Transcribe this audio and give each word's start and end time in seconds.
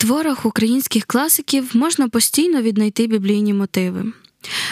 творах 0.00 0.46
українських 0.46 1.04
класиків 1.04 1.70
можна 1.74 2.08
постійно 2.08 2.62
віднайти 2.62 3.06
біблійні 3.06 3.54
мотиви. 3.54 4.04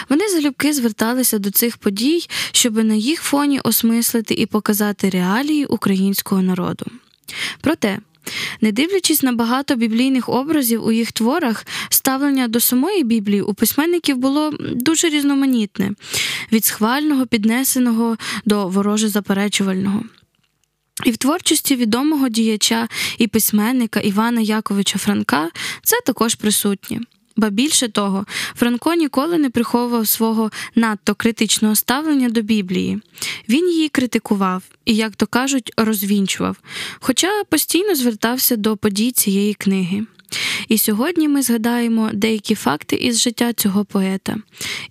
Вони 0.09 0.29
залюбки 0.29 0.73
зверталися 0.73 1.39
до 1.39 1.51
цих 1.51 1.77
подій, 1.77 2.27
щоб 2.51 2.83
на 2.83 2.93
їх 2.93 3.21
фоні 3.21 3.59
осмислити 3.59 4.33
і 4.33 4.45
показати 4.45 5.09
реалії 5.09 5.65
українського 5.65 6.41
народу. 6.41 6.85
Проте, 7.61 7.99
не 8.61 8.71
дивлячись 8.71 9.23
на 9.23 9.31
багато 9.31 9.75
біблійних 9.75 10.29
образів 10.29 10.85
у 10.85 10.91
їх 10.91 11.11
творах, 11.11 11.65
ставлення 11.89 12.47
до 12.47 12.59
самої 12.59 13.03
Біблії 13.03 13.41
у 13.41 13.53
письменників 13.53 14.17
було 14.17 14.51
дуже 14.59 15.09
різноманітне 15.09 15.91
від 16.51 16.65
схвального, 16.65 17.25
піднесеного 17.25 18.17
до 18.45 18.67
вороже 18.67 19.09
заперечувального. 19.09 20.03
І 21.05 21.11
в 21.11 21.17
творчості 21.17 21.75
відомого 21.75 22.29
діяча 22.29 22.87
і 23.17 23.27
письменника 23.27 23.99
Івана 23.99 24.41
Яковича 24.41 24.99
Франка 24.99 25.49
це 25.83 25.95
також 26.05 26.35
присутнє. 26.35 26.99
Ба 27.37 27.49
більше 27.49 27.87
того, 27.87 28.25
Франко 28.55 28.93
ніколи 28.93 29.37
не 29.37 29.49
приховував 29.49 30.07
свого 30.07 30.51
надто 30.75 31.15
критичного 31.15 31.75
ставлення 31.75 32.29
до 32.29 32.41
Біблії. 32.41 32.99
Він 33.49 33.69
її 33.69 33.89
критикував 33.89 34.63
і, 34.85 34.95
як 34.95 35.15
то 35.15 35.27
кажуть, 35.27 35.71
розвінчував, 35.77 36.57
хоча 36.99 37.43
постійно 37.43 37.95
звертався 37.95 38.55
до 38.55 38.77
подій 38.77 39.11
цієї 39.11 39.53
книги. 39.53 40.05
І 40.67 40.77
сьогодні 40.77 41.27
ми 41.27 41.41
згадаємо 41.41 42.09
деякі 42.13 42.55
факти 42.55 42.95
із 42.95 43.21
життя 43.21 43.53
цього 43.53 43.85
поета 43.85 44.35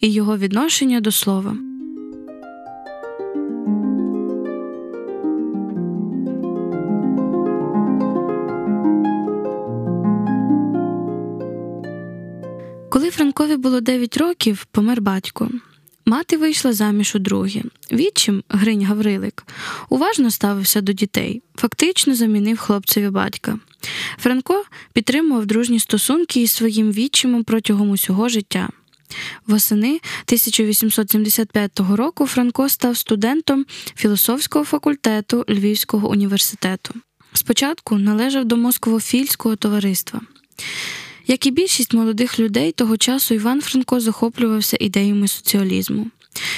і 0.01 0.13
його 0.13 0.39
відношення 0.39 1.01
до 1.01 1.13
слова. 1.13 1.57
Коли 12.91 13.11
Франкові 13.11 13.57
було 13.57 13.81
9 13.81 14.17
років, 14.17 14.67
помер 14.71 15.01
батько. 15.01 15.51
Мати 16.07 16.37
вийшла 16.37 16.73
заміж 16.73 17.15
у 17.15 17.19
друге. 17.19 17.63
Відчим 17.93 18.43
Гринь 18.49 18.85
Гаврилик 18.85 19.47
уважно 19.89 20.31
ставився 20.31 20.81
до 20.81 20.93
дітей, 20.93 21.43
фактично 21.55 22.15
замінив 22.15 22.59
хлопцеві 22.59 23.11
батька. 23.11 23.59
Франко 24.19 24.65
підтримував 24.93 25.47
дружні 25.47 25.79
стосунки 25.79 26.43
із 26.43 26.51
своїм 26.51 26.93
відчимом 26.93 27.45
протягом 27.45 27.91
усього 27.91 28.29
життя. 28.29 28.69
Восени 29.47 29.89
1875 29.89 31.81
року 31.81 32.27
Франко 32.27 32.69
став 32.69 32.97
студентом 32.97 33.67
філософського 33.97 34.65
факультету 34.65 35.45
Львівського 35.49 36.11
університету. 36.11 36.95
Спочатку 37.33 37.99
належав 37.99 38.45
до 38.45 38.57
Москвофільського 38.57 39.57
товариства. 39.57 40.21
Як 41.31 41.47
і 41.47 41.51
більшість 41.51 41.95
молодих 41.95 42.39
людей 42.39 42.73
того 42.73 42.97
часу 42.97 43.35
Іван 43.35 43.61
Франко 43.61 44.01
захоплювався 44.01 44.77
ідеями 44.81 45.29
соціалізму. 45.29 46.07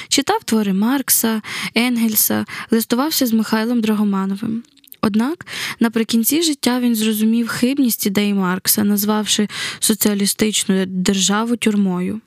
Читав 0.08 0.44
твори 0.44 0.72
Маркса, 0.72 1.42
Енгельса, 1.74 2.44
листувався 2.70 3.26
з 3.26 3.32
Михайлом 3.32 3.80
Драгомановим. 3.80 4.62
Однак 5.02 5.46
наприкінці 5.80 6.42
життя 6.42 6.80
він 6.80 6.94
зрозумів 6.94 7.48
хибність 7.48 8.06
ідей 8.06 8.34
Маркса, 8.34 8.84
назвавши 8.84 9.48
соціалістичну 9.80 10.86
державу 10.86 11.56
тюрмою. 11.56 12.20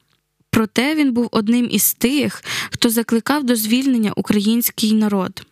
Проте 0.50 0.96
він 0.96 1.14
був 1.14 1.30
одним 1.32 1.68
із 1.72 1.94
тих, 1.94 2.44
хто 2.72 2.90
закликав 2.90 3.44
до 3.44 3.56
звільнення 3.56 4.14
український 4.16 4.94
народ. 4.94 5.46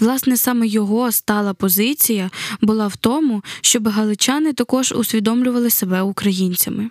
Власне, 0.00 0.36
саме 0.36 0.66
його 0.66 1.12
стала 1.12 1.54
позиція 1.54 2.30
була 2.60 2.86
в 2.86 2.96
тому, 2.96 3.42
щоб 3.60 3.88
галичани 3.88 4.52
також 4.52 4.92
усвідомлювали 4.92 5.70
себе 5.70 6.02
українцями. 6.02 6.90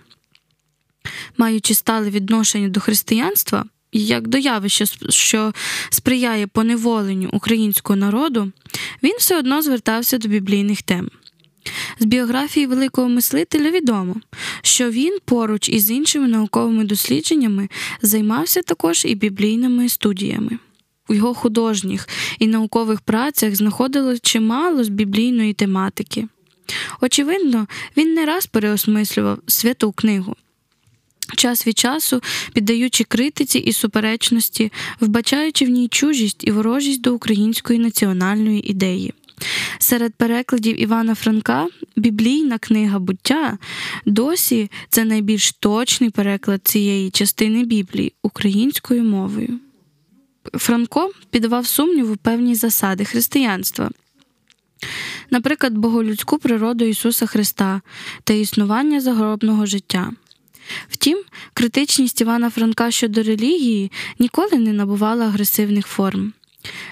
Маючи 1.38 1.74
стале 1.74 2.10
відношення 2.10 2.70
до 2.70 2.80
християнства, 2.80 3.66
як 3.92 4.28
до 4.28 4.38
явища, 4.38 4.86
що 5.10 5.54
сприяє 5.90 6.48
поневоленню 6.48 7.30
українського 7.34 7.98
народу, 7.98 8.52
він 9.04 9.16
все 9.18 9.38
одно 9.40 9.62
звертався 9.62 10.18
до 10.18 10.28
біблійних 10.28 10.82
тем. 10.82 11.10
З 12.00 12.06
біографії 12.06 12.66
великого 12.66 13.10
мислителя 13.10 13.72
відомо, 13.72 14.16
що 14.62 14.90
він 14.90 15.18
поруч 15.26 15.70
із 15.70 15.92
іншими 15.92 16.28
науковими 16.28 16.84
дослідженнями 16.84 17.70
займався 18.02 18.62
також 18.62 19.06
і 19.06 19.16
біблійними 19.16 19.90
студіями 19.90 20.60
у 21.12 21.14
його 21.14 21.34
художніх 21.34 22.08
і 22.40 22.48
наукових 22.48 23.02
працях 23.02 23.56
знаходилось 23.56 24.22
чимало 24.22 24.84
з 24.84 24.90
біблійної 24.90 25.54
тематики. 25.54 26.28
Очевидно, 27.02 27.68
він 27.98 28.14
не 28.14 28.26
раз 28.26 28.46
переосмислював 28.46 29.40
святу 29.48 29.92
книгу. 29.92 30.36
Час 31.38 31.68
від 31.68 31.78
часу, 31.78 32.22
піддаючи 32.54 33.04
критиці 33.04 33.60
і 33.60 33.74
суперечності, 33.74 34.72
вбачаючи 35.00 35.66
в 35.66 35.70
ній 35.70 35.88
чужість 35.88 36.44
і 36.48 36.52
ворожість 36.52 37.02
до 37.02 37.14
української 37.14 37.80
національної 37.80 38.72
ідеї. 38.72 39.14
Серед 39.80 40.14
перекладів 40.14 40.82
Івана 40.82 41.16
Франка 41.16 41.68
біблійна 41.96 42.58
книга 42.58 43.00
буття 43.00 43.58
досі 44.06 44.72
це 44.90 45.06
найбільш 45.06 45.52
точний 45.52 46.10
переклад 46.10 46.62
цієї 46.64 47.10
частини 47.10 47.64
Біблії 47.64 48.14
українською 48.24 49.04
мовою. 49.04 49.60
Франко 50.54 51.12
піддавав 51.30 51.68
сумніву 51.68 52.16
певні 52.16 52.56
засади 52.56 53.06
християнства, 53.06 53.90
наприклад, 55.30 55.74
боголюдську 55.74 56.38
природу 56.38 56.86
Ісуса 56.86 57.26
Христа 57.26 57.82
та 58.24 58.34
існування 58.34 59.02
загробного 59.02 59.66
життя. 59.66 60.12
Втім, 60.90 61.24
критичність 61.54 62.22
Івана 62.22 62.50
Франка 62.50 62.92
щодо 62.92 63.24
релігії 63.24 63.92
ніколи 64.20 64.58
не 64.58 64.74
набувала 64.74 65.26
агресивних 65.26 65.88
форм. 65.88 66.34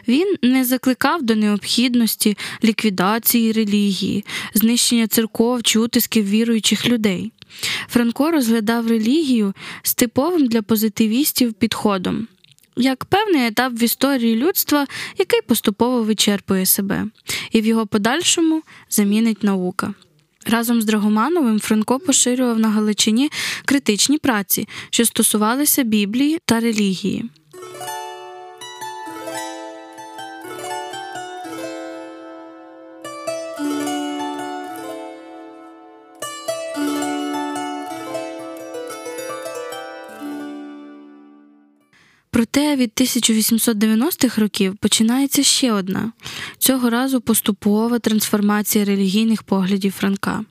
Він 0.07 0.35
не 0.41 0.65
закликав 0.65 1.23
до 1.23 1.35
необхідності 1.35 2.37
ліквідації 2.63 3.51
релігії, 3.51 4.25
знищення 4.53 5.07
церков 5.07 5.63
чи 5.63 5.79
утисків 5.79 6.29
віруючих 6.29 6.87
людей. 6.87 7.31
Франко 7.87 8.31
розглядав 8.31 8.87
релігію 8.87 9.53
з 9.83 9.95
типовим 9.95 10.47
для 10.47 10.61
позитивістів 10.61 11.53
підходом 11.53 12.27
як 12.79 13.05
певний 13.05 13.47
етап 13.47 13.73
в 13.73 13.83
історії 13.83 14.35
людства, 14.35 14.87
який 15.17 15.41
поступово 15.41 16.03
вичерпує 16.03 16.65
себе, 16.65 17.05
і 17.51 17.61
в 17.61 17.65
його 17.65 17.87
подальшому 17.87 18.61
замінить 18.89 19.43
наука. 19.43 19.93
Разом 20.45 20.81
з 20.81 20.85
Драгомановим 20.85 21.59
Франко 21.59 21.99
поширював 21.99 22.59
на 22.59 22.69
Галичині 22.69 23.29
критичні 23.65 24.17
праці, 24.17 24.67
що 24.89 25.05
стосувалися 25.05 25.83
Біблії 25.83 26.39
та 26.45 26.59
релігії. 26.59 27.29
Проте 42.39 42.75
від 42.75 42.91
1890-х 42.95 44.41
років 44.41 44.75
починається 44.75 45.43
ще 45.43 45.73
одна 45.73 46.11
цього 46.57 46.89
разу 46.89 47.21
поступова 47.21 47.99
трансформація 47.99 48.85
релігійних 48.85 49.43
поглядів 49.43 49.91
Франка. 49.91 50.45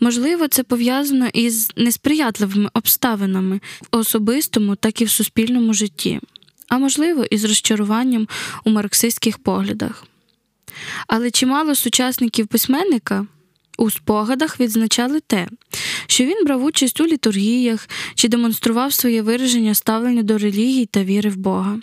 Можливо, 0.00 0.48
це 0.48 0.62
пов'язано 0.62 1.28
із 1.32 1.70
несприятливими 1.76 2.70
обставинами 2.74 3.60
в 3.80 3.96
особистому, 3.96 4.76
так 4.76 5.00
і 5.00 5.04
в 5.04 5.10
суспільному 5.10 5.74
житті, 5.74 6.20
а 6.68 6.78
можливо, 6.78 7.24
із 7.24 7.44
розчаруванням 7.44 8.28
у 8.64 8.70
марксистських 8.70 9.38
поглядах. 9.38 10.04
Але 11.06 11.30
чимало 11.30 11.74
сучасників 11.74 12.46
письменника 12.46 13.26
у 13.78 13.90
спогадах 13.90 14.60
відзначали 14.60 15.20
те, 15.20 15.48
що 16.06 16.24
він 16.24 16.44
брав 16.44 16.64
участь 16.64 17.00
у 17.00 17.06
літургіях 17.06 17.88
чи 18.14 18.28
демонстрував 18.28 18.92
своє 18.92 19.22
вираження 19.22 19.74
ставлення 19.74 20.22
до 20.22 20.38
релігії 20.38 20.86
та 20.86 21.04
віри 21.04 21.30
в 21.30 21.36
Бога. 21.36 21.80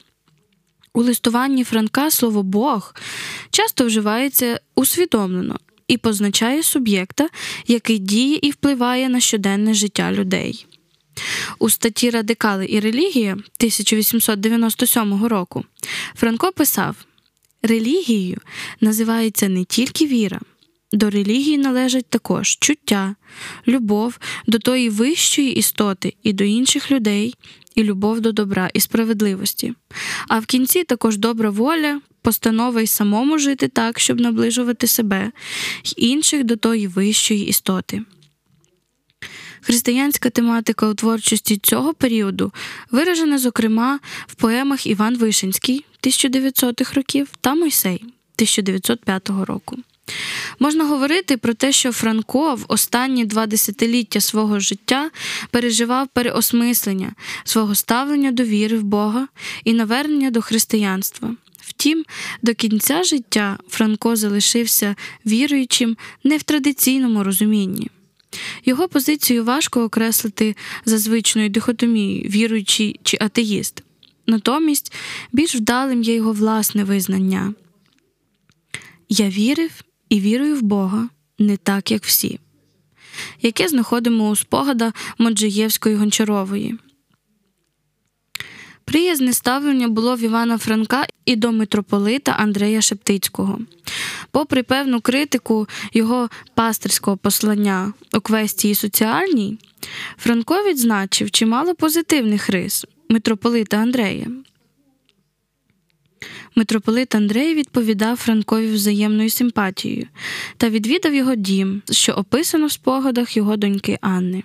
У 0.94 1.02
листуванні 1.02 1.64
Франка 1.64 2.12
слово 2.12 2.44
Бог 2.44 2.96
часто 3.52 3.86
вживається 3.86 4.60
усвідомлено 4.76 5.60
і 5.88 5.98
позначає 5.98 6.64
суб'єкта, 6.64 7.30
який 7.68 8.00
діє 8.00 8.40
і 8.42 8.52
впливає 8.52 9.10
на 9.10 9.20
щоденне 9.20 9.74
життя 9.74 10.12
людей. 10.12 10.66
У 11.60 11.70
статті 11.70 12.10
Радикали 12.10 12.68
і 12.70 12.80
релігія 12.80 13.32
1897 13.32 15.26
року 15.26 15.64
Франко 16.16 16.52
писав: 16.52 16.96
Релігією 17.62 18.38
називається 18.82 19.50
не 19.50 19.64
тільки 19.64 20.06
віра, 20.06 20.40
до 20.92 21.10
релігії 21.10 21.58
належать 21.58 22.06
також 22.10 22.58
чуття, 22.60 23.16
любов 23.68 24.20
до 24.48 24.60
тої 24.60 24.90
вищої 24.90 25.56
істоти 25.56 26.14
і 26.24 26.34
до 26.34 26.44
інших 26.44 26.92
людей, 26.92 27.36
і 27.76 27.84
любов 27.84 28.22
до 28.22 28.32
добра 28.32 28.70
і 28.74 28.80
справедливості. 28.80 29.74
А 30.28 30.40
в 30.40 30.46
кінці 30.46 30.84
також 30.84 31.18
добра 31.18 31.50
воля, 31.50 32.02
постанова 32.22 32.82
й 32.82 32.88
самому 32.88 33.38
жити 33.38 33.68
так, 33.68 34.00
щоб 34.00 34.20
наближувати 34.20 34.88
себе 34.88 35.32
й 35.84 35.94
інших 35.98 36.44
до 36.44 36.56
тої 36.56 36.88
вищої 36.88 37.48
істоти. 37.48 38.02
Християнська 39.62 40.30
тематика 40.30 40.88
у 40.88 40.94
творчості 40.94 41.58
цього 41.58 41.94
періоду 41.94 42.54
виражена, 42.92 43.38
зокрема, 43.38 44.00
в 44.28 44.36
поемах 44.36 44.88
Іван 44.88 45.18
Вишинський 45.18 45.86
1900-х 46.04 46.94
років 46.94 47.28
та 47.42 47.56
Мойсей 47.56 47.96
1905 47.96 49.30
року. 49.30 49.78
Можна 50.60 50.86
говорити 50.86 51.38
про 51.38 51.54
те, 51.54 51.72
що 51.72 51.92
Франко 51.92 52.56
в 52.56 52.66
останні 52.68 53.26
два 53.26 53.48
десятиліття 53.48 54.22
свого 54.22 54.60
життя 54.60 55.10
переживав 55.52 56.08
переосмислення 56.08 57.14
свого 57.44 57.76
ставлення 57.76 58.32
до 58.32 58.44
віри 58.44 58.78
в 58.78 58.84
Бога 58.84 59.28
і 59.64 59.74
навернення 59.74 60.32
до 60.32 60.42
християнства. 60.42 61.36
Втім, 61.62 62.06
до 62.42 62.54
кінця 62.54 63.04
життя 63.04 63.58
Франко 63.70 64.16
залишився 64.16 64.96
віруючим 65.26 65.98
не 66.24 66.38
в 66.38 66.44
традиційному 66.44 67.24
розумінні. 67.24 67.90
Його 68.66 68.88
позицію 68.88 69.44
важко 69.44 69.84
окреслити 69.84 70.56
за 70.86 70.98
звичною 70.98 71.50
дихотомією, 71.50 72.30
віруючий 72.30 73.00
чи 73.04 73.18
атеїст. 73.22 73.84
Натомість 74.28 74.94
більш 75.32 75.56
вдалим 75.56 76.04
є 76.04 76.16
його 76.16 76.34
власне 76.34 76.84
визнання. 76.84 77.54
Я 79.10 79.30
вірив 79.30 79.72
і 80.10 80.20
вірую 80.20 80.56
в 80.56 80.62
Бога 80.62 81.10
не 81.40 81.58
так, 81.58 81.92
як 81.92 82.04
всі, 82.04 82.40
яке 83.42 83.68
знаходимо 83.68 84.30
у 84.30 84.36
спогада 84.36 84.94
Моджиєвської 85.18 85.96
Гончарової. 85.96 86.78
Приязне 88.86 89.34
ставлення 89.34 89.88
було 89.88 90.16
в 90.16 90.20
Івана 90.20 90.58
Франка 90.58 91.06
і 91.26 91.36
до 91.36 91.52
митрополита 91.52 92.32
Андрея 92.32 92.82
Шептицького. 92.82 93.60
Попри 94.32 94.64
певну 94.64 95.02
критику 95.02 95.68
його 95.94 96.30
пастирського 96.54 97.18
послання 97.18 97.94
у 98.14 98.20
квестії 98.20 98.76
соціальній, 98.76 99.58
Франко 100.18 100.64
відзначив 100.64 101.32
чимало 101.32 101.76
позитивних 101.76 102.50
рис 102.50 102.86
митрополита 103.10 103.78
Андрея. 103.78 104.28
Митрополит 106.56 107.16
Андрей 107.16 107.56
відповідав 107.56 108.18
Франкові 108.18 108.72
взаємною 108.72 109.30
симпатією 109.30 110.08
та 110.58 110.70
відвідав 110.70 111.14
його 111.14 111.36
дім, 111.36 111.82
що 111.92 112.14
описано 112.14 112.66
в 112.66 112.72
спогадах 112.72 113.38
його 113.38 113.58
доньки 113.58 113.98
Анни. 114.02 114.44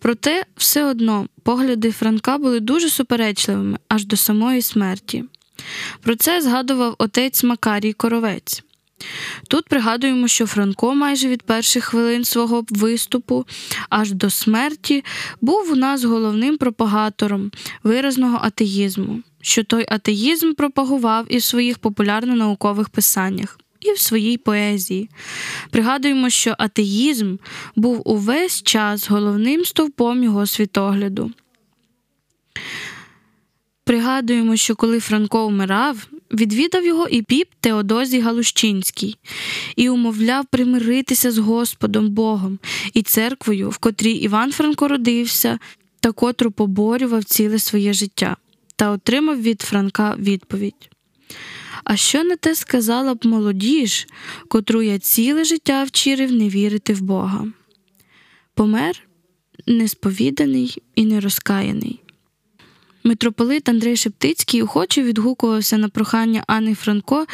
Проте 0.00 0.44
все 0.56 0.84
одно 0.84 1.26
погляди 1.42 1.90
Франка 1.90 2.38
були 2.38 2.60
дуже 2.60 2.90
суперечливими 2.90 3.78
аж 3.88 4.04
до 4.04 4.16
самої 4.16 4.62
смерті. 4.62 5.24
Про 6.00 6.16
це 6.16 6.42
згадував 6.42 6.94
отець 6.98 7.44
Макарій 7.44 7.92
Коровець. 7.92 8.62
Тут 9.48 9.68
пригадуємо, 9.68 10.28
що 10.28 10.46
Франко 10.46 10.94
майже 10.94 11.28
від 11.28 11.42
перших 11.42 11.84
хвилин 11.84 12.24
свого 12.24 12.64
виступу 12.70 13.46
аж 13.88 14.12
до 14.12 14.30
смерті 14.30 15.04
був 15.40 15.72
у 15.72 15.76
нас 15.76 16.04
головним 16.04 16.56
пропагатором 16.56 17.50
виразного 17.82 18.38
атеїзму, 18.42 19.22
що 19.40 19.64
той 19.64 19.86
атеїзм 19.88 20.52
пропагував 20.52 21.26
і 21.28 21.36
в 21.36 21.42
своїх 21.42 21.78
популярно-наукових 21.78 22.88
писаннях. 22.88 23.58
І 23.80 23.92
в 23.92 23.98
своїй 23.98 24.36
поезії. 24.36 25.10
Пригадуємо, 25.70 26.30
що 26.30 26.54
атеїзм 26.58 27.36
був 27.76 28.02
увесь 28.04 28.62
час 28.62 29.10
головним 29.10 29.64
стовпом 29.64 30.24
його 30.24 30.46
світогляду. 30.46 31.32
Пригадуємо, 33.84 34.56
що 34.56 34.76
коли 34.76 35.00
Франко 35.00 35.46
вмирав, 35.46 36.08
відвідав 36.32 36.86
його 36.86 37.08
і 37.08 37.22
піп 37.22 37.48
Теодозій 37.60 38.20
Галущинський 38.20 39.16
і 39.76 39.88
умовляв 39.88 40.46
примиритися 40.46 41.30
з 41.30 41.38
Господом 41.38 42.10
Богом 42.10 42.58
і 42.94 43.02
церквою, 43.02 43.70
в 43.70 43.78
котрій 43.78 44.12
Іван 44.12 44.52
Франко 44.52 44.88
родився 44.88 45.58
та 46.00 46.12
котру 46.12 46.50
поборював 46.50 47.24
ціле 47.24 47.58
своє 47.58 47.92
життя, 47.92 48.36
та 48.78 48.90
отримав 48.90 49.42
від 49.42 49.62
Франка 49.62 50.16
відповідь. 50.18 50.90
А 51.84 51.96
що 51.96 52.24
не 52.24 52.36
те 52.36 52.54
сказала 52.54 53.14
б 53.14 53.26
молодіж, 53.26 54.06
котру 54.48 54.82
я 54.82 54.98
ціле 54.98 55.44
життя 55.44 55.84
вчирив 55.84 56.32
не 56.32 56.48
вірити 56.48 56.94
в 56.94 57.00
Бога? 57.00 57.46
Помер 58.54 59.00
несповіданий 59.66 60.82
і 60.94 61.04
нерозкаяний. 61.04 62.00
Митрополит 63.04 63.68
Андрей 63.68 63.96
Шептицький 63.96 64.62
охоче 64.62 65.02
відгукувався 65.02 65.78
на 65.78 65.88
прохання 65.88 66.44
Анни 66.46 66.74
Франко 66.74 67.26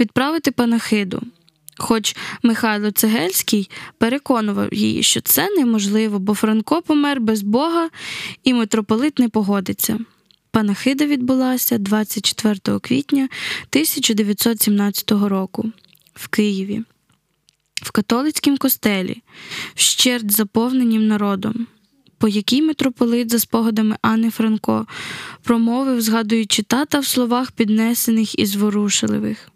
відправити 0.00 0.50
панахиду. 0.50 1.22
Хоч 1.76 2.16
Михайло 2.42 2.90
Цегельський 2.90 3.70
переконував 3.98 4.74
її, 4.74 5.02
що 5.02 5.20
це 5.20 5.50
неможливо, 5.50 6.18
бо 6.18 6.34
Франко 6.34 6.82
помер 6.82 7.20
без 7.20 7.42
Бога 7.42 7.88
і 8.44 8.54
митрополит 8.54 9.18
не 9.18 9.28
погодиться. 9.28 9.98
Панахида 10.50 11.06
відбулася 11.06 11.78
24 11.78 12.78
квітня 12.80 13.22
1917 13.22 15.10
року 15.10 15.72
в 16.14 16.28
Києві, 16.28 16.82
в 17.82 17.90
католицькому 17.90 18.56
костелі, 18.56 19.22
вщерть 19.74 20.32
заповненім 20.32 21.06
народом 21.06 21.66
по 22.18 22.28
якій 22.28 22.62
митрополит, 22.62 23.30
за 23.30 23.38
спогадами 23.38 23.96
Анни 24.02 24.30
Франко, 24.30 24.86
промовив, 25.42 26.00
згадуючи 26.00 26.62
тата 26.62 27.00
в 27.00 27.06
словах 27.06 27.52
піднесених 27.52 28.38
і 28.38 28.46
зворушливих. 28.46 29.50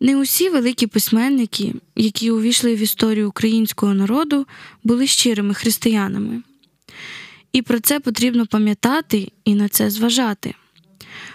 Не 0.00 0.16
усі 0.16 0.48
великі 0.48 0.86
письменники, 0.86 1.74
які 1.96 2.30
увійшли 2.30 2.74
в 2.74 2.78
історію 2.78 3.28
українського 3.28 3.94
народу, 3.94 4.46
були 4.84 5.06
щирими 5.06 5.54
християнами. 5.54 6.42
І 7.52 7.62
про 7.62 7.80
це 7.80 8.00
потрібно 8.00 8.46
пам'ятати 8.46 9.32
і 9.44 9.54
на 9.54 9.68
це 9.68 9.90
зважати. 9.90 10.54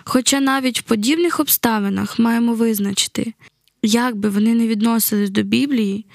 Хоча 0.04 0.40
навіть 0.40 0.80
в 0.80 0.84
подібних 0.84 1.40
обставинах 1.40 2.20
маємо 2.20 2.54
визначити, 2.54 3.34
як 3.82 4.16
би 4.16 4.30
вони 4.30 4.56
не 4.56 4.68
відносились 4.68 5.30
до 5.30 5.44
Біблії, 5.44 6.06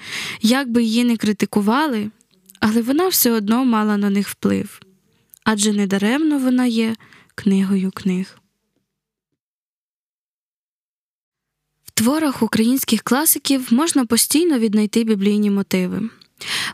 як 0.41 0.69
би 0.69 0.83
її 0.83 1.03
не 1.03 1.17
критикували, 1.17 2.09
але 2.59 2.81
вона 2.81 3.07
все 3.07 3.31
одно 3.31 3.65
мала 3.65 3.97
на 3.97 4.09
них 4.09 4.29
вплив 4.29 4.81
адже 5.43 5.73
недаремно 5.73 6.39
вона 6.39 6.65
є 6.65 6.95
книгою 7.35 7.91
книг. 7.91 8.37
В 11.83 11.91
творах 11.91 12.41
українських 12.41 13.01
класиків 13.01 13.73
можна 13.73 14.05
постійно 14.05 14.59
віднайти 14.59 15.03
біблійні 15.03 15.51
мотиви. 15.51 16.09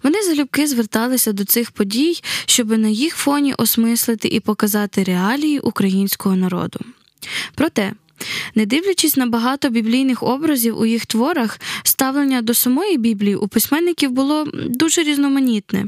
Вони 0.04 0.24
залюбки 0.24 0.68
зверталися 0.68 1.31
до 1.31 1.45
цих 1.45 1.71
подій, 1.71 2.21
щоб 2.45 2.78
на 2.78 2.88
їх 2.88 3.16
фоні 3.16 3.54
осмислити 3.54 4.28
і 4.28 4.40
показати 4.40 5.04
реалії 5.04 5.59
українського 5.59 6.36
народу. 6.36 6.80
Проте 7.56 7.94
не 8.56 8.66
дивлячись 8.66 9.18
на 9.18 9.26
багато 9.26 9.69
біблійних 9.69 10.24
образів 10.24 10.80
у 10.80 10.86
їх 10.86 11.06
творах, 11.06 11.59
ставлення 11.83 12.42
до 12.42 12.54
самої 12.54 12.97
Біблії 12.97 13.36
у 13.36 13.47
письменників 13.47 14.12
було 14.12 14.45
дуже 14.54 15.04
різноманітне 15.04 15.86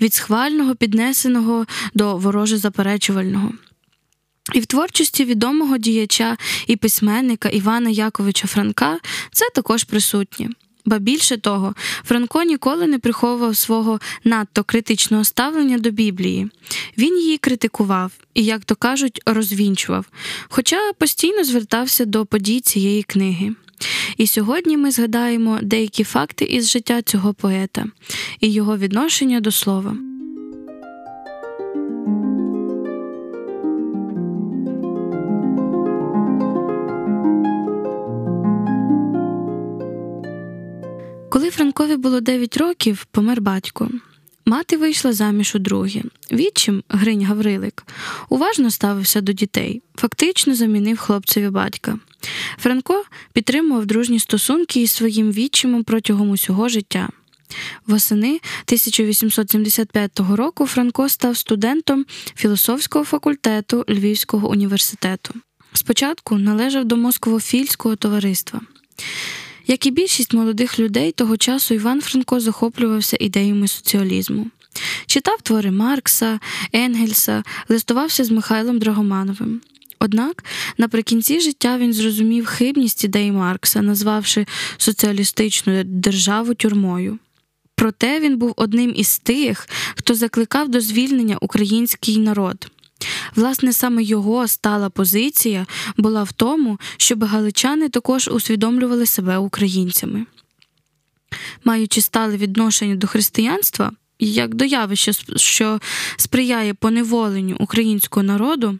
від 0.00 0.14
схвального, 0.14 0.74
піднесеного 0.74 1.66
до 1.94 2.16
вороже 2.16 2.58
заперечувального. 2.58 3.52
І 4.54 4.60
в 4.60 4.66
творчості 4.66 5.24
відомого 5.24 5.78
діяча 5.78 6.36
і 6.66 6.76
письменника 6.76 7.48
Івана 7.48 7.90
Яковича 7.90 8.46
Франка 8.46 8.98
це 9.32 9.44
також 9.54 9.84
присутнє. 9.84 10.48
Ба 10.84 10.98
більше 10.98 11.36
того, 11.36 11.74
Франко 12.04 12.42
ніколи 12.42 12.86
не 12.86 12.98
приховував 12.98 13.56
свого 13.56 14.00
надто 14.24 14.64
критичного 14.64 15.24
ставлення 15.24 15.78
до 15.78 15.90
Біблії. 15.90 16.48
Він 16.98 17.18
її 17.18 17.38
критикував 17.38 18.12
і, 18.34 18.44
як 18.44 18.64
то 18.64 18.76
кажуть, 18.76 19.20
розвінчував, 19.26 20.06
хоча 20.48 20.92
постійно 20.92 21.44
звертався 21.44 22.04
до 22.04 22.26
подій 22.26 22.60
цієї 22.60 23.02
книги. 23.02 23.54
І 24.16 24.26
сьогодні 24.26 24.76
ми 24.76 24.90
згадаємо 24.90 25.58
деякі 25.62 26.04
факти 26.04 26.44
із 26.44 26.70
життя 26.70 27.02
цього 27.02 27.34
поета 27.34 27.86
і 28.40 28.52
його 28.52 28.76
відношення 28.76 29.40
до 29.40 29.50
слова. 29.52 29.96
Коли 41.42 41.50
Франкові 41.50 41.96
було 41.96 42.20
9 42.20 42.56
років, 42.56 43.06
помер 43.10 43.40
батько. 43.40 43.90
Мати 44.46 44.76
вийшла 44.76 45.12
заміж 45.12 45.54
у 45.54 45.58
друге. 45.58 46.02
Відчим 46.30 46.82
Гринь 46.88 47.24
Гаврилик 47.24 47.86
уважно 48.28 48.70
ставився 48.70 49.20
до 49.20 49.32
дітей, 49.32 49.82
фактично 49.94 50.54
замінив 50.54 50.98
хлопцеві 50.98 51.48
батька. 51.48 51.98
Франко 52.58 53.04
підтримував 53.32 53.86
дружні 53.86 54.18
стосунки 54.18 54.82
із 54.82 54.90
своїм 54.90 55.32
відчимом 55.32 55.84
протягом 55.84 56.30
усього 56.30 56.68
життя. 56.68 57.08
Восени 57.86 58.28
1875 58.28 60.20
року 60.20 60.66
Франко 60.66 61.08
став 61.08 61.36
студентом 61.36 62.06
філософського 62.34 63.04
факультету 63.04 63.84
Львівського 63.88 64.50
університету. 64.50 65.34
Спочатку 65.72 66.38
належав 66.38 66.84
до 66.84 66.96
Москвофільського 66.96 67.96
товариства. 67.96 68.60
Як 69.66 69.86
і 69.86 69.90
більшість 69.90 70.32
молодих 70.32 70.78
людей 70.78 71.12
того 71.12 71.36
часу 71.36 71.74
Іван 71.74 72.00
Франко 72.00 72.40
захоплювався 72.40 73.16
ідеями 73.20 73.68
соціалізму. 73.68 74.46
Читав 75.06 75.42
твори 75.42 75.70
Маркса, 75.70 76.40
Енгельса, 76.72 77.42
листувався 77.68 78.24
з 78.24 78.30
Михайлом 78.30 78.78
Драгомановим. 78.78 79.60
Однак 79.98 80.44
наприкінці 80.78 81.40
життя 81.40 81.78
він 81.78 81.92
зрозумів 81.92 82.46
хибність 82.46 83.04
ідей 83.04 83.32
Маркса, 83.32 83.82
назвавши 83.82 84.46
соціалістичну 84.76 85.84
державу 85.84 86.54
тюрмою. 86.54 87.18
Проте 87.74 88.20
він 88.20 88.38
був 88.38 88.54
одним 88.56 88.92
із 88.96 89.18
тих, 89.18 89.68
хто 89.96 90.14
закликав 90.14 90.68
до 90.68 90.80
звільнення 90.80 91.36
український 91.40 92.18
народ. 92.18 92.70
Власне, 93.34 93.72
саме 93.72 94.02
його 94.02 94.48
стала 94.48 94.90
позиція 94.90 95.66
була 95.96 96.22
в 96.22 96.32
тому, 96.32 96.78
щоб 96.96 97.24
галичани 97.24 97.88
також 97.88 98.28
усвідомлювали 98.28 99.06
себе 99.06 99.38
українцями. 99.38 100.26
Маючи 101.64 102.00
стале 102.00 102.36
відношення 102.36 102.94
до 102.94 103.06
християнства, 103.06 103.92
як 104.18 104.54
до 104.54 104.64
явища, 104.64 105.12
що 105.36 105.80
сприяє 106.16 106.74
поневоленню 106.74 107.56
українського 107.60 108.24
народу, 108.24 108.78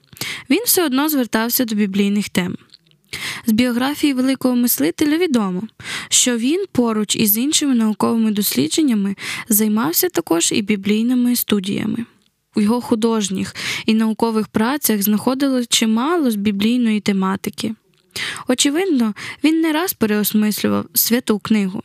він 0.50 0.60
все 0.66 0.84
одно 0.86 1.08
звертався 1.08 1.64
до 1.64 1.74
біблійних 1.74 2.28
тем. 2.28 2.56
З 3.46 3.52
біографії 3.52 4.12
великого 4.12 4.56
мислителя 4.56 5.18
відомо, 5.18 5.62
що 6.08 6.36
він 6.36 6.64
поруч 6.72 7.16
із 7.16 7.38
іншими 7.38 7.74
науковими 7.74 8.30
дослідженнями 8.30 9.16
займався 9.48 10.08
також 10.08 10.52
і 10.52 10.62
біблійними 10.62 11.36
студіями. 11.36 12.04
У 12.56 12.61
його 12.61 12.80
художніх 12.80 13.54
і 13.87 13.94
наукових 13.94 14.49
працях 14.49 15.02
знаходилось 15.02 15.68
чимало 15.68 16.30
з 16.30 16.35
біблійної 16.35 17.00
тематики. 17.00 17.75
Очевидно, 18.49 19.14
він 19.44 19.61
не 19.61 19.73
раз 19.73 19.92
переосмислював 19.92 20.87
святу 20.94 21.38
книгу. 21.38 21.82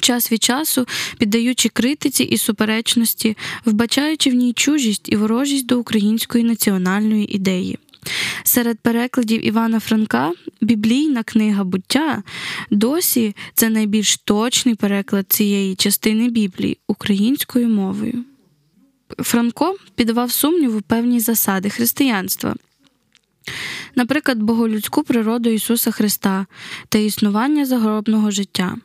Час 0.00 0.32
від 0.32 0.42
часу, 0.42 0.86
піддаючи 1.18 1.68
критиці 1.68 2.24
і 2.24 2.38
суперечності, 2.38 3.36
вбачаючи 3.64 4.30
в 4.30 4.34
ній 4.34 4.52
чужість 4.52 5.08
і 5.08 5.16
ворожість 5.16 5.66
до 5.66 5.80
української 5.80 6.44
національної 6.44 7.36
ідеї. 7.36 7.78
Серед 8.42 8.78
перекладів 8.78 9.46
Івана 9.46 9.80
Франка 9.80 10.32
біблійна 10.60 11.22
книга 11.22 11.64
буття 11.64 12.22
досі 12.70 13.36
це 13.54 13.68
найбільш 13.70 14.16
точний 14.16 14.74
переклад 14.74 15.26
цієї 15.28 15.74
частини 15.74 16.28
Біблії 16.28 16.78
українською 16.86 17.68
мовою. 17.68 18.24
Франко 19.18 19.76
піддавав 19.94 20.32
сумніву 20.32 20.80
певні 20.80 21.20
засади 21.20 21.70
християнства. 21.70 22.54
Наприклад, 23.94 24.38
боголюдську 24.38 25.02
природу 25.02 25.50
Ісуса 25.50 25.90
Христа 25.90 26.46
та 26.88 26.98
існування 26.98 27.66
загробного 27.66 28.30
життя. 28.30 28.76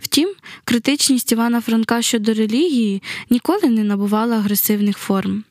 Втім, 0.00 0.34
критичність 0.64 1.32
Івана 1.32 1.60
Франка 1.60 2.02
щодо 2.02 2.34
релігії 2.34 3.02
ніколи 3.30 3.68
не 3.68 3.84
набувала 3.84 4.36
агресивних 4.36 4.98
форм. 4.98 5.44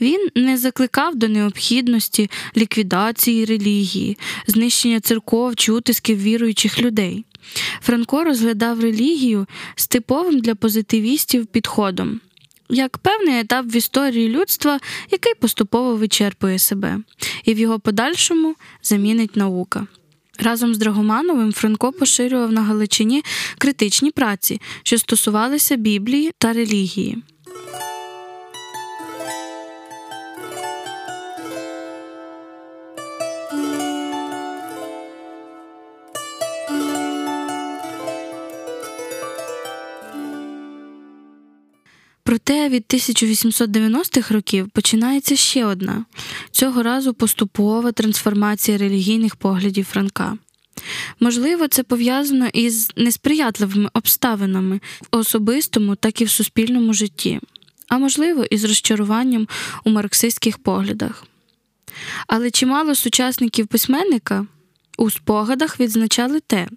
Він 0.00 0.28
не 0.34 0.58
закликав 0.58 1.16
до 1.16 1.28
необхідності 1.28 2.30
ліквідації 2.56 3.44
релігії, 3.44 4.18
знищення 4.46 5.00
церков 5.00 5.56
чи 5.56 5.72
утисків 5.72 6.22
віруючих 6.22 6.80
людей. 6.80 7.24
Франко 7.82 8.24
розглядав 8.24 8.80
релігію 8.80 9.46
з 9.74 9.86
типовим 9.86 10.40
для 10.40 10.54
позитивістів 10.54 11.46
підходом, 11.46 12.20
як 12.68 12.98
певний 12.98 13.40
етап 13.40 13.66
в 13.66 13.76
історії 13.76 14.28
людства, 14.28 14.80
який 15.10 15.34
поступово 15.34 15.96
вичерпує 15.96 16.58
себе, 16.58 16.98
і 17.44 17.54
в 17.54 17.58
його 17.58 17.80
подальшому 17.80 18.54
замінить 18.82 19.36
наука. 19.36 19.86
Разом 20.38 20.74
з 20.74 20.78
Драгомановим 20.78 21.52
Франко 21.52 21.92
поширював 21.92 22.52
на 22.52 22.62
Галичині 22.62 23.22
критичні 23.58 24.10
праці, 24.10 24.60
що 24.82 24.98
стосувалися 24.98 25.76
Біблії 25.76 26.32
та 26.38 26.52
релігії. 26.52 27.22
Проте 42.36 42.68
від 42.68 42.84
1890-х 42.88 44.34
років 44.34 44.68
починається 44.68 45.36
ще 45.36 45.64
одна 45.64 46.04
цього 46.50 46.82
разу 46.82 47.14
поступова 47.14 47.92
трансформація 47.92 48.78
релігійних 48.78 49.36
поглядів 49.36 49.84
Франка. 49.84 50.38
Можливо, 51.20 51.68
це 51.68 51.82
пов'язано 51.82 52.48
із 52.52 52.90
несприятливими 52.96 53.90
обставинами 53.94 54.80
в 55.00 55.16
особистому, 55.16 55.96
так 55.96 56.20
і 56.20 56.24
в 56.24 56.30
суспільному 56.30 56.94
житті, 56.94 57.40
а 57.88 57.98
можливо, 57.98 58.44
із 58.44 58.64
розчаруванням 58.64 59.48
у 59.84 59.90
марксистських 59.90 60.58
поглядах. 60.58 61.24
Але 62.26 62.50
чимало 62.50 62.94
сучасників 62.94 63.66
письменника 63.66 64.46
у 64.96 65.10
спогадах 65.10 65.80
відзначали 65.80 66.40
те, 66.40 66.68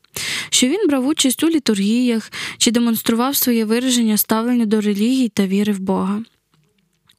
що 0.49 0.67
він 0.67 0.87
брав 0.87 1.07
участь 1.07 1.43
у 1.43 1.49
літургіях 1.49 2.31
чи 2.57 2.71
демонстрував 2.71 3.35
своє 3.35 3.65
вираження 3.65 4.17
ставлення 4.17 4.65
до 4.65 4.81
релігії 4.81 5.29
та 5.29 5.47
віри 5.47 5.73
в 5.73 5.79
Бога. 5.79 6.23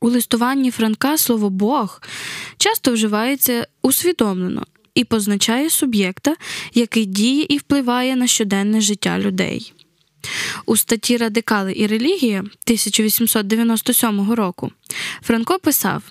У 0.01 0.09
листуванні 0.09 0.71
Франка 0.71 1.19
слово 1.19 1.51
Бог 1.51 2.03
часто 2.59 2.93
вживається 2.93 3.67
усвідомлено 3.83 4.67
і 4.95 5.05
позначає 5.05 5.71
суб'єкта, 5.71 6.37
який 6.75 7.05
діє 7.07 7.47
і 7.49 7.59
впливає 7.59 8.17
на 8.17 8.27
щоденне 8.27 8.81
життя 8.81 9.19
людей. 9.19 9.73
У 10.67 10.77
статті 10.77 11.17
Радикали 11.17 11.73
і 11.77 11.87
релігія 11.87 12.39
1897 12.39 14.33
року 14.33 14.73
Франко 15.23 15.59
писав: 15.59 16.03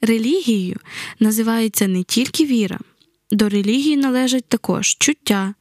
Релігією 0.00 0.76
називається 1.20 1.88
не 1.88 2.02
тільки 2.02 2.44
віра. 2.44 2.78
До 3.32 3.48
релігії 3.48 3.96
належать 3.96 4.44
також 4.48 4.96
чуття, 4.98 5.54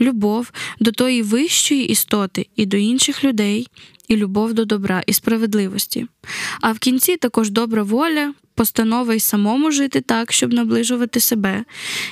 любов 0.00 0.52
до 0.80 0.92
тої 0.92 1.22
вищої 1.22 1.88
істоти 1.88 2.46
і 2.56 2.66
до 2.66 2.76
інших 2.76 3.24
людей, 3.24 3.68
і 4.08 4.16
любов 4.16 4.54
до 4.54 4.64
добра 4.64 5.02
і 5.06 5.12
справедливості. 5.12 6.06
А 6.60 6.72
в 6.72 6.78
кінці 6.78 7.16
також 7.16 7.50
добра 7.50 7.82
воля, 7.82 8.34
постанова 8.54 9.14
й 9.14 9.20
самому 9.20 9.70
жити 9.70 10.00
так, 10.00 10.32
щоб 10.32 10.52
наближувати 10.52 11.20
себе 11.20 11.64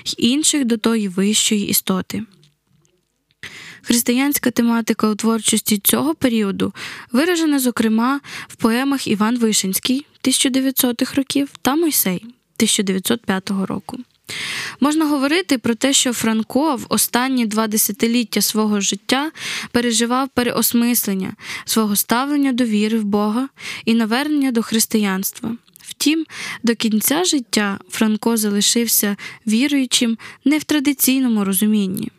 й 0.04 0.14
інших 0.18 0.64
до 0.64 0.76
тої 0.76 1.08
вищої 1.08 1.66
істоти. 1.68 2.22
Християнська 3.82 4.50
тематика 4.50 5.08
у 5.08 5.14
творчості 5.14 5.78
цього 5.78 6.14
періоду 6.14 6.74
виражена, 7.12 7.58
зокрема, 7.58 8.20
в 8.48 8.56
поемах 8.56 9.06
Іван 9.06 9.38
Вишинський 9.38 10.06
1900-х 10.24 11.14
років 11.14 11.50
та 11.62 11.76
Мойсей 11.76 12.16
1905 12.16 13.50
року. 13.50 13.98
Можна 14.80 15.06
говорити 15.06 15.58
про 15.58 15.74
те, 15.74 15.92
що 15.92 16.12
Франко 16.12 16.76
в 16.76 16.86
останні 16.88 17.46
два 17.46 17.66
десятиліття 17.66 18.40
свого 18.40 18.80
життя 18.80 19.30
переживав 19.72 20.28
переосмислення 20.28 21.32
свого 21.64 21.96
ставлення 21.96 22.52
до 22.52 22.64
віри 22.64 22.98
в 22.98 23.04
Бога 23.04 23.48
і 23.84 23.94
навернення 23.94 24.52
до 24.52 24.62
християнства. 24.62 25.56
Втім, 25.82 26.26
до 26.62 26.74
кінця 26.74 27.24
життя 27.24 27.78
Франко 27.88 28.36
залишився 28.36 29.16
віруючим 29.46 30.18
не 30.44 30.58
в 30.58 30.64
традиційному 30.64 31.44
розумінні. 31.44 32.10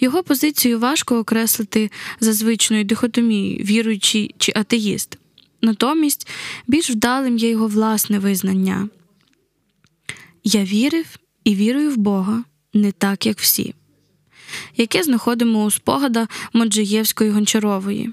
Його 0.00 0.22
позицію 0.22 0.78
важко 0.78 1.18
окреслити 1.18 1.90
за 2.20 2.32
звичною 2.32 2.84
дихотомією, 2.84 3.64
віруючий 3.64 4.34
чи 4.38 4.52
атеїст. 4.56 5.18
Натомість 5.62 6.28
більш 6.66 6.90
вдалим 6.90 7.38
є 7.38 7.50
його 7.50 7.66
власне 7.66 8.18
визнання. 8.18 8.88
Я 10.44 10.64
вірив 10.64 11.06
і 11.44 11.54
вірую 11.54 11.90
в 11.90 11.96
Бога 11.96 12.44
не 12.74 12.92
так, 12.92 13.26
як 13.26 13.38
всі, 13.38 13.74
яке 14.76 15.02
знаходимо 15.02 15.64
у 15.64 15.70
спогада 15.70 16.28
Моджиєвської 16.52 17.30
Гончарової. 17.30 18.12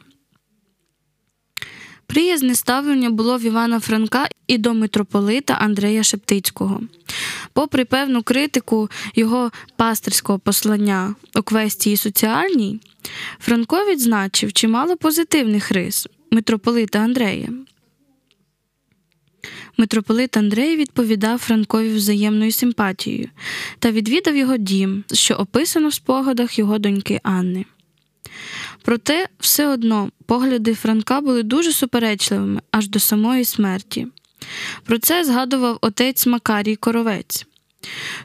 Приязне 2.07 2.55
ставлення 2.55 3.09
було 3.09 3.37
в 3.37 3.41
Івана 3.41 3.79
Франка 3.79 4.27
і 4.47 4.57
до 4.57 4.73
митрополита 4.73 5.53
Андрея 5.53 6.03
Шептицького. 6.03 6.81
Попри 7.53 7.85
певну 7.85 8.23
критику 8.23 8.89
його 9.15 9.51
пастирського 9.75 10.39
послання 10.39 11.15
у 11.35 11.41
квестії 11.41 11.97
соціальній, 11.97 12.79
Франко 13.39 13.77
відзначив 13.77 14.53
чимало 14.53 14.97
позитивних 14.97 15.71
рис 15.71 16.07
митрополита 16.31 16.99
Андрея. 16.99 17.49
Митрополит 19.77 20.37
Андрей 20.37 20.77
відповідав 20.77 21.39
Франкові 21.39 21.93
взаємною 21.93 22.51
симпатією 22.51 23.29
та 23.79 23.91
відвідав 23.91 24.35
його 24.35 24.57
дім, 24.57 25.03
що 25.13 25.33
описано 25.33 25.87
в 25.87 25.93
спогадах 25.93 26.59
його 26.59 26.79
доньки 26.79 27.19
Анни. 27.23 27.65
Проте 28.81 29.27
все 29.39 29.67
одно 29.67 30.09
погляди 30.25 30.73
Франка 30.73 31.21
були 31.21 31.43
дуже 31.43 31.71
суперечливими 31.71 32.61
аж 32.71 32.87
до 32.87 32.99
самої 32.99 33.45
смерті. 33.45 34.07
Про 34.83 34.99
це 34.99 35.23
згадував 35.23 35.77
отець 35.81 36.27
Макарій 36.27 36.75
Коровець. 36.75 37.45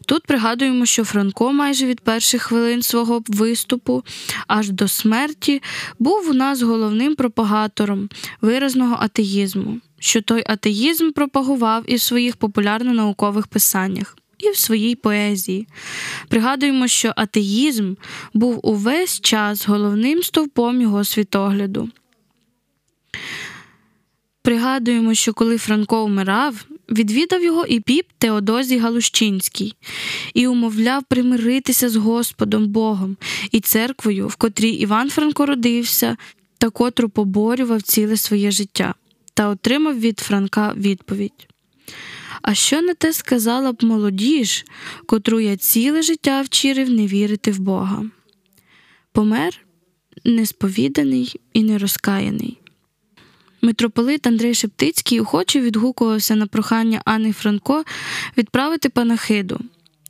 Тут 0.07 0.27
пригадуємо, 0.27 0.87
що 0.87 1.05
Франко 1.05 1.53
майже 1.53 1.87
від 1.87 2.01
перших 2.01 2.43
хвилин 2.43 2.83
свого 2.83 3.23
виступу 3.29 4.05
аж 4.47 4.71
до 4.71 4.89
смерті 4.89 5.63
був 5.99 6.31
у 6.31 6.35
нас 6.35 6.63
головним 6.63 7.15
пропагатором 7.15 8.09
виразного 8.41 8.97
атеїзму, 9.01 9.81
що 9.99 10.23
той 10.23 10.45
атеїзм 10.47 11.11
пропагував 11.11 11.85
і 11.87 11.95
в 11.95 12.01
своїх 12.01 12.37
популярно-наукових 12.37 13.47
писаннях. 13.47 14.17
І 14.39 14.51
в 14.51 14.57
своїй 14.57 14.95
поезії. 14.95 15.67
Пригадуємо, 16.29 16.89
що 16.89 17.13
атеїзм 17.17 17.95
був 18.35 18.61
увесь 18.63 19.21
час 19.21 19.69
головним 19.69 20.23
стовпом 20.23 20.81
його 20.81 21.05
світогляду. 21.05 21.89
Пригадуємо, 24.43 25.15
що 25.15 25.33
коли 25.33 25.59
Франко 25.59 26.05
вмирав, 26.05 26.65
відвідав 26.91 27.43
його 27.43 27.67
і 27.67 27.81
піп 27.81 28.07
Теодозій 28.19 28.79
Галущинський 28.79 29.75
і 30.35 30.47
умовляв 30.47 31.03
примиритися 31.05 31.89
з 31.89 31.97
Господом 31.97 32.69
Богом 32.69 33.17
і 33.51 33.61
церквою, 33.61 34.29
в 34.29 34.37
котрій 34.37 34.71
Іван 34.71 35.11
Франко 35.11 35.47
родився 35.47 36.17
та 36.59 36.71
котру 36.71 37.09
поборював 37.09 37.83
ціле 37.83 38.17
своє 38.17 38.51
життя, 38.51 38.95
та 39.35 39.49
отримав 39.49 40.01
від 40.01 40.19
Франка 40.19 40.75
відповідь. 40.77 41.49
А 42.43 42.55
що 42.55 42.83
на 42.83 42.95
те 42.95 43.13
сказала 43.13 43.73
б 43.73 43.85
молодіж, 43.85 44.65
котру 45.07 45.41
я 45.41 45.57
ціле 45.57 46.03
життя 46.03 46.43
вчирив 46.43 46.91
не 46.91 47.07
вірити 47.07 47.53
в 47.53 47.59
Бога? 47.59 48.05
Помер 49.13 49.59
несповіданий 50.25 51.41
і 51.53 51.63
нерозкаяний. 51.63 52.60
Митрополит 53.63 54.27
Андрей 54.27 54.55
Шептицький 54.55 55.21
охоче 55.21 55.61
відгукувався 55.61 56.35
на 56.35 56.47
прохання 56.47 57.03
Анни 57.05 57.33
Франко 57.33 57.85
відправити 58.37 58.89
панахиду. 58.89 59.61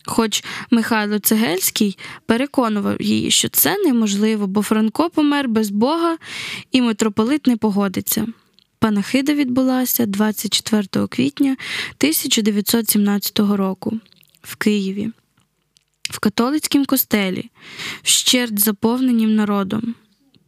Хоч 0.04 0.44
Михайло 0.70 1.18
Цегельський 1.18 1.98
переконував 2.26 3.02
її, 3.02 3.30
що 3.30 3.48
це 3.48 3.76
неможливо, 3.78 4.46
бо 4.46 4.62
Франко 4.62 5.10
помер 5.10 5.48
без 5.48 5.70
Бога 5.70 6.18
і 6.72 6.82
митрополит 6.82 7.46
не 7.46 7.56
погодиться. 7.56 8.26
Панахида 8.78 9.34
відбулася 9.34 10.06
24 10.06 11.06
квітня 11.06 11.52
1917 11.98 13.38
року 13.38 14.00
в 14.42 14.56
Києві, 14.56 15.10
в 16.10 16.18
католицькому 16.18 16.84
костелі, 16.84 17.50
вщерть 18.02 18.60
заповненім 18.60 19.34
народом 19.34 19.94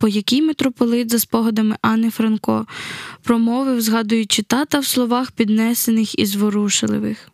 по 0.03 0.09
якій 0.09 0.43
митрополит, 0.43 1.11
за 1.11 1.19
спогадами 1.19 1.77
Анни 1.83 2.11
Франко, 2.11 2.67
промовив, 3.23 3.81
згадуючи 3.81 4.43
тата 4.43 4.79
в 4.79 4.87
словах 4.87 5.31
піднесених 5.31 6.19
і 6.19 6.27
зворушливих. 6.27 7.29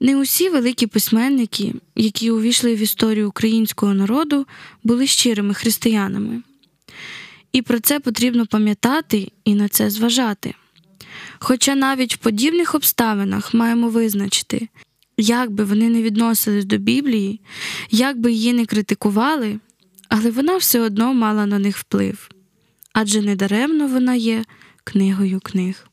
Не 0.00 0.16
усі 0.16 0.48
великі 0.48 0.86
письменники, 0.86 1.74
які 1.96 2.30
увійшли 2.30 2.74
в 2.74 2.78
історію 2.78 3.28
українського 3.28 3.94
народу, 3.94 4.46
були 4.82 5.06
щирими 5.06 5.54
християнами. 5.54 6.42
І 7.52 7.62
про 7.62 7.80
це 7.80 8.00
потрібно 8.00 8.46
пам'ятати 8.46 9.32
і 9.44 9.54
на 9.54 9.68
це 9.68 9.90
зважати. 9.90 10.54
Хоча 11.38 11.74
навіть 11.74 12.14
в 12.14 12.18
подібних 12.18 12.74
обставинах 12.74 13.54
маємо 13.54 13.88
визначити, 13.88 14.68
як 15.16 15.50
би 15.50 15.64
вони 15.64 15.90
не 15.90 16.02
відносились 16.02 16.64
до 16.64 16.76
Біблії, 16.76 17.40
як 17.90 18.18
би 18.18 18.32
її 18.32 18.52
не 18.52 18.66
критикували, 18.66 19.58
але 20.08 20.30
вона 20.30 20.56
все 20.56 20.80
одно 20.80 21.14
мала 21.14 21.46
на 21.46 21.58
них 21.58 21.78
вплив 21.78 22.28
адже 22.94 23.22
недаремно 23.22 23.88
вона 23.88 24.14
є 24.14 24.44
книгою 24.84 25.40
книг. 25.40 25.86